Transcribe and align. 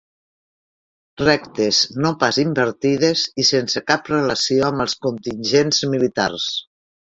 Rectes, 1.21 1.81
no 2.05 2.13
pas 2.23 2.41
invertides, 2.45 3.27
i 3.45 3.47
sense 3.53 3.85
cap 3.93 4.11
relació 4.15 4.67
amb 4.73 4.89
els 4.89 4.99
contingents 5.07 5.87
militars. 5.97 6.53